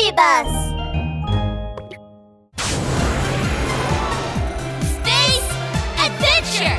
[0.00, 0.48] Kirby Bus!
[4.94, 5.50] Space
[5.98, 6.78] Adventure!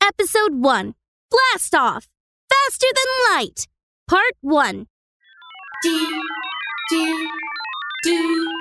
[0.00, 0.94] Episode 1
[1.30, 2.08] Blast Off
[2.48, 3.66] Faster Than Light
[4.06, 4.86] Part 1
[5.82, 6.22] do,
[6.90, 7.28] do, do,
[8.04, 8.59] do, do.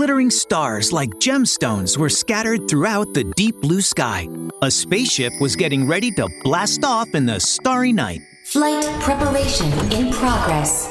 [0.00, 4.26] Glittering stars like gemstones were scattered throughout the deep blue sky.
[4.62, 8.22] A spaceship was getting ready to blast off in the starry night.
[8.44, 10.88] Flight preparation in progress.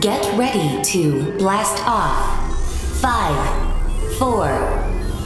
[0.00, 2.56] Get ready to blast off.
[3.00, 3.34] Five,
[4.16, 4.46] four,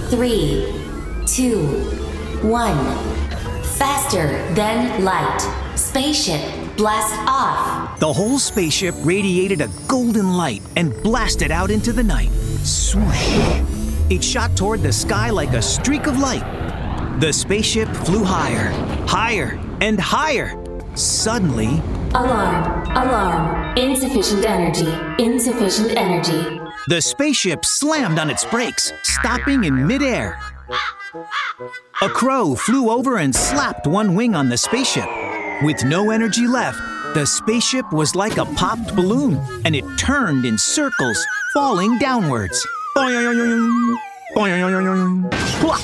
[0.09, 0.73] three,
[1.27, 1.67] two,
[2.41, 2.79] one.
[3.77, 5.41] Faster than light.
[5.75, 6.41] Spaceship
[6.79, 8.01] blast off.
[8.01, 12.31] The whole spaceship radiated a golden light and blasted out into the night.
[12.67, 13.63] Swoosh!
[14.11, 16.43] It shot toward the sky like a streak of light.
[17.21, 18.71] The spaceship flew higher,
[19.07, 20.61] higher, and higher.
[20.97, 21.81] Suddenly,
[22.15, 23.77] Alarm, alarm.
[23.79, 24.91] Insufficient energy,
[25.23, 26.61] insufficient energy.
[26.89, 30.39] the spaceship slammed on its brakes, stopping in midair.
[32.03, 35.07] A crow flew over and slapped one wing on the spaceship.
[35.63, 36.79] With no energy left,
[37.17, 41.19] the spaceship was like a popped balloon, and it turned in circles,
[41.55, 42.67] falling downwards.
[42.95, 43.97] Boing.
[44.35, 45.31] Boing.
[45.61, 45.81] Plop.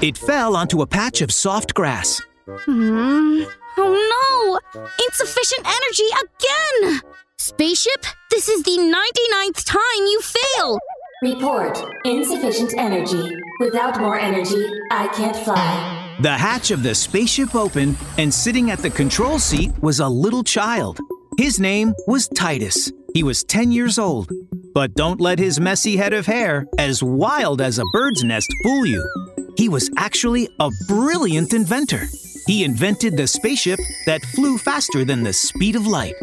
[0.00, 2.22] It fell onto a patch of soft grass.
[2.46, 3.42] Hmm.
[3.76, 4.84] Oh no!
[5.06, 7.00] Insufficient energy again!
[7.38, 10.78] Spaceship, this is the 99th time you fail!
[11.22, 13.34] Report insufficient energy.
[13.58, 15.97] Without more energy, I can't fly.
[16.20, 20.42] The hatch of the spaceship opened, and sitting at the control seat was a little
[20.42, 20.98] child.
[21.38, 22.90] His name was Titus.
[23.14, 24.28] He was 10 years old.
[24.74, 28.84] But don't let his messy head of hair, as wild as a bird's nest, fool
[28.84, 29.08] you.
[29.56, 32.08] He was actually a brilliant inventor.
[32.48, 36.14] He invented the spaceship that flew faster than the speed of light.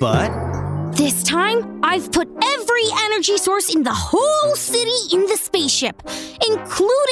[0.00, 0.28] But
[0.92, 6.02] This time, I've put every energy source in the whole city in the spaceship,
[6.46, 7.09] including.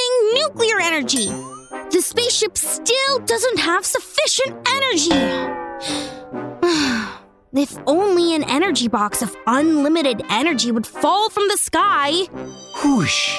[1.99, 5.11] The spaceship still doesn't have sufficient energy.
[7.53, 12.11] if only an energy box of unlimited energy would fall from the sky.
[12.85, 13.35] whoosh!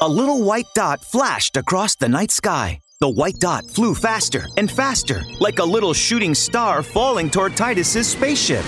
[0.00, 2.80] A little white dot flashed across the night sky.
[3.00, 8.08] The white dot flew faster and faster, like a little shooting star falling toward Titus's
[8.08, 8.64] spaceship.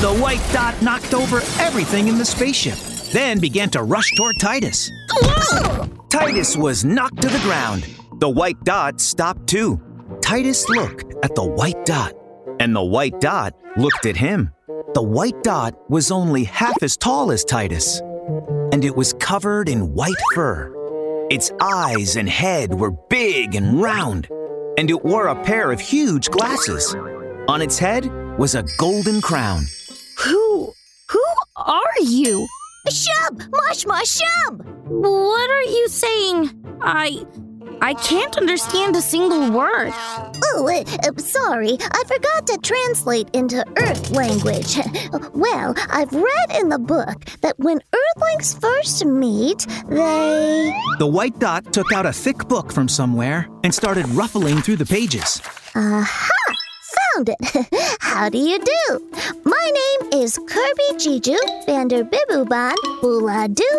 [0.00, 2.78] The white dot knocked over everything in the spaceship,
[3.12, 4.90] then began to rush toward Titus.
[6.08, 7.86] Titus was knocked to the ground.
[8.14, 9.78] The white dot stopped too.
[10.22, 12.14] Titus looked at the white dot,
[12.60, 14.50] and the white dot looked at him.
[14.94, 18.00] The white dot was only half as tall as Titus,
[18.72, 20.74] and it was covered in white fur.
[21.30, 24.30] Its eyes and head were big and round,
[24.78, 26.94] and it wore a pair of huge glasses.
[27.48, 29.64] On its head was a golden crown.
[32.00, 32.06] Who?
[32.06, 32.48] Who are you?
[32.88, 33.50] Shub!
[33.50, 34.64] Mush mush shub!
[34.86, 36.78] What are you saying?
[36.80, 37.26] I.
[37.82, 39.92] I can't understand a single word.
[39.94, 44.76] Oh, uh, uh, sorry, I forgot to translate into Earth language.
[45.34, 50.74] well, I've read in the book that when Earthlings first meet, they.
[50.98, 54.86] The white dot took out a thick book from somewhere and started ruffling through the
[54.86, 55.40] pages.
[55.74, 56.39] Aha!
[57.20, 57.96] Found it!
[58.00, 59.10] How do you do?
[59.44, 61.36] My name is Kirby Jiju
[61.66, 63.70] Vanderbibuban Buladu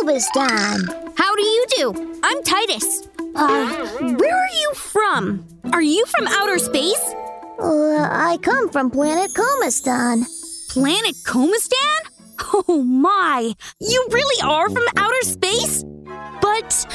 [0.00, 0.80] Obistan.
[1.14, 2.20] How do you do?
[2.22, 3.06] I'm Titus.
[3.34, 3.66] Uh,
[4.00, 5.44] where are you from?
[5.72, 7.14] Are you from outer space?
[7.58, 10.24] Uh, I come from planet Comistan.
[10.70, 12.00] Planet Comistan?
[12.54, 13.52] Oh my!
[13.80, 15.84] You really are from outer space?
[16.58, 16.86] But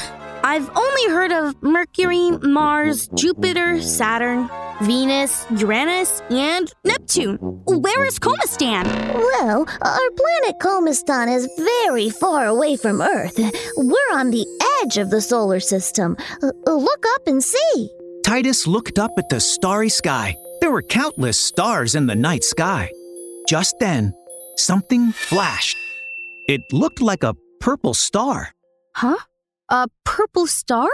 [0.44, 4.50] I've only heard of Mercury, Mars, Jupiter, Saturn,
[4.82, 7.38] Venus, Uranus, and Neptune.
[7.68, 8.86] Where is Comistan?
[9.14, 11.48] Well, our planet Comistan is
[11.84, 13.38] very far away from Earth.
[13.78, 14.48] We're on the
[14.82, 16.18] edge of the solar system.
[16.41, 17.90] Uh, look up and see.
[18.26, 20.35] Titus looked up at the starry sky.
[20.62, 22.90] There were countless stars in the night sky.
[23.47, 24.14] Just then,
[24.56, 25.78] something flashed.
[26.47, 28.50] It looked like a purple star.
[28.96, 29.18] Huh?
[29.72, 30.90] A purple star?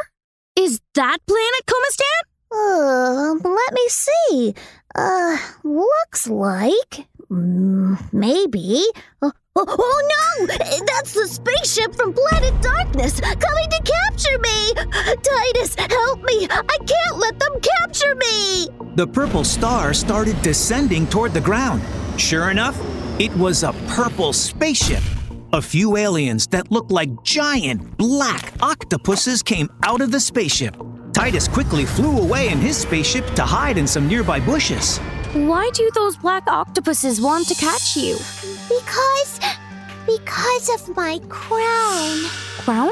[0.56, 2.22] Is that planet Comistan?
[2.54, 4.54] Uh, let me see.
[4.94, 7.08] Uh, looks like.
[7.28, 8.86] mm, maybe.
[9.24, 10.46] Oh, oh, oh no!
[10.46, 14.74] That's the spaceship from Planet Darkness coming to capture me!
[15.24, 16.48] Titus, help me!
[16.52, 18.68] I can't let them capture me!
[18.94, 21.82] The purple star started descending toward the ground.
[22.16, 22.80] Sure enough,
[23.20, 25.02] it was a purple spaceship.
[25.54, 30.76] A few aliens that looked like giant black octopuses came out of the spaceship.
[31.14, 34.98] Titus quickly flew away in his spaceship to hide in some nearby bushes.
[35.32, 38.18] Why do those black octopuses want to catch you?
[38.68, 39.40] Because.
[40.06, 42.18] because of my crown.
[42.66, 42.92] Crown?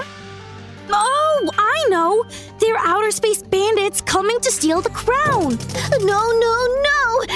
[0.89, 2.23] Oh, I know!
[2.59, 5.57] They're outer space bandits coming to steal the crown!
[6.05, 6.74] No, no,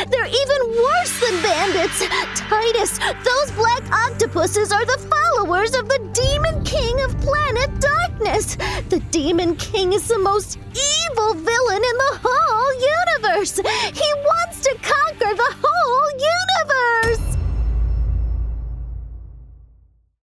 [0.10, 2.08] They're even worse than bandits!
[2.36, 8.56] Titus, those black octopuses are the followers of the Demon King of Planet Darkness!
[8.90, 12.74] The Demon King is the most evil villain in the whole
[13.22, 13.58] universe!
[13.58, 16.19] He wants to conquer the whole!